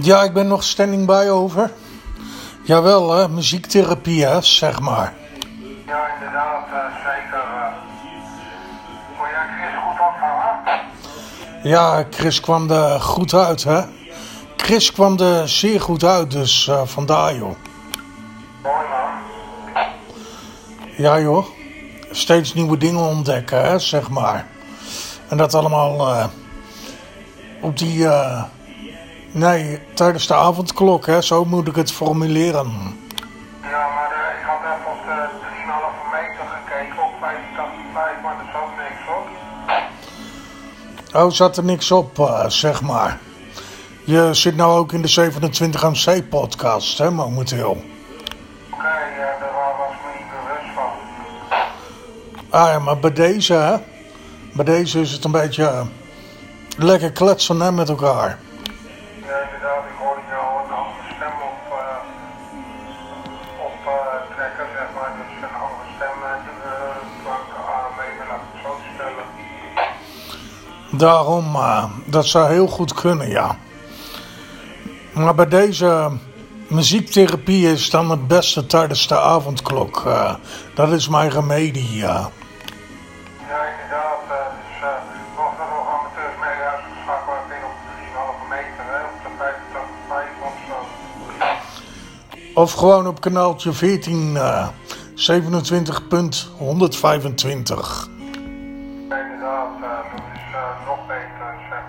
Ja, 0.00 0.22
ik 0.22 0.32
ben 0.32 0.46
nog 0.46 0.62
standing 0.64 1.06
by 1.06 1.26
over. 1.30 1.70
Jawel, 2.62 3.12
hè, 3.14 3.28
muziektherapie, 3.28 4.24
hè, 4.24 4.40
zeg 4.42 4.80
maar. 4.80 5.14
Ja, 5.86 6.04
inderdaad, 6.14 6.64
eh, 6.70 6.96
zeker. 6.96 7.42
Kon 9.16 9.26
eh. 9.26 9.30
jij 9.30 9.56
Chris 9.70 9.74
goed 9.84 10.06
ontvangen? 10.06 10.58
Eh, 11.58 11.70
ja, 11.70 12.04
Chris 12.10 12.40
kwam 12.40 12.70
er 12.70 13.00
goed 13.00 13.34
uit, 13.34 13.64
hè? 13.64 13.80
Chris 14.56 14.92
kwam 14.92 15.18
er 15.20 15.48
zeer 15.48 15.80
goed 15.80 16.04
uit, 16.04 16.30
dus 16.30 16.66
uh, 16.66 16.80
vandaar, 16.84 17.34
joh. 17.34 17.54
Mooi, 18.62 18.86
man. 18.90 19.84
Ja, 20.96 21.20
joh. 21.20 21.46
Steeds 22.10 22.54
nieuwe 22.54 22.76
dingen 22.78 23.02
ontdekken, 23.04 23.60
hè, 23.68 23.78
zeg 23.78 24.08
maar. 24.10 24.46
En 25.28 25.36
dat 25.36 25.54
allemaal 25.54 26.20
op 27.62 27.78
die... 27.78 27.98
Uh, 27.98 28.42
Nee, 29.36 29.78
tijdens 29.94 30.26
de 30.26 30.34
avondklok, 30.34 31.06
hè, 31.06 31.22
zo 31.22 31.44
moet 31.44 31.68
ik 31.68 31.74
het 31.76 31.92
formuleren. 31.92 32.66
Ja, 33.62 33.68
maar 33.68 34.10
eh, 34.10 34.40
ik 34.40 34.46
had 34.46 34.58
even 34.58 34.92
op 34.92 35.06
de 35.06 35.28
3,5 35.30 35.30
meter 36.12 36.44
gekeken, 36.54 37.02
op 37.04 37.10
85, 37.20 37.92
maar 38.22 38.36
er 38.38 38.46
zat 38.52 38.76
niks 38.76 39.06
op. 41.20 41.22
Oh, 41.22 41.30
zat 41.30 41.56
er 41.56 41.64
niks 41.64 41.90
op, 41.90 42.18
eh, 42.18 42.48
zeg 42.48 42.82
maar. 42.82 43.18
Je 44.04 44.34
zit 44.34 44.56
nou 44.56 44.78
ook 44.78 44.92
in 44.92 45.02
de 45.02 45.08
27 45.08 45.82
MC 45.82 46.28
podcast, 46.28 46.98
hè, 46.98 47.10
momenteel. 47.10 47.70
Oké, 47.70 47.84
eh, 48.72 48.82
daar 49.40 49.76
was 49.78 49.96
me 50.04 50.18
niet 50.18 50.28
bewust 50.30 50.74
van. 50.74 51.60
Ah 52.60 52.66
ja, 52.68 52.78
maar 52.78 52.98
bij 52.98 53.12
deze, 53.12 53.54
hè. 53.54 53.76
Bij 54.52 54.64
deze 54.64 55.00
is 55.00 55.12
het 55.12 55.24
een 55.24 55.30
beetje 55.32 55.82
lekker 56.76 57.12
kletsen 57.12 57.60
hè, 57.60 57.72
met 57.72 57.88
elkaar. 57.88 58.38
Daarom, 70.96 71.54
eh, 71.54 71.84
dat 72.04 72.26
zou 72.26 72.48
heel 72.52 72.66
goed 72.66 72.94
kunnen, 72.94 73.28
ja. 73.28 73.56
Maar 75.12 75.34
bij 75.34 75.48
deze 75.48 76.10
muziektherapie 76.66 77.70
is 77.70 77.90
dan 77.90 78.10
het 78.10 78.28
beste 78.28 78.66
tijdens 78.66 79.08
de 79.08 79.18
avondklok. 79.18 80.02
Uh, 80.06 80.34
dat 80.74 80.88
is 80.92 81.08
mijn 81.08 81.30
remedie, 81.30 81.94
ja. 81.94 82.24
op 82.28 82.32
de 88.48 88.64
Of 92.54 92.72
gewoon 92.72 93.06
op 93.06 93.20
kanaaltje 93.20 93.72
14, 93.72 94.32
uh, 94.34 94.68
27.125. 98.10 98.14
Thanks, 101.06 101.30
Sunshine. 101.38 101.85